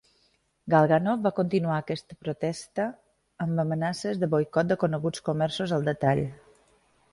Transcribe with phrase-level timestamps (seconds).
[0.73, 2.87] Galganov va continuar aquest protesta
[3.47, 6.27] amb amenaces de boicot de coneguts comerços al detall.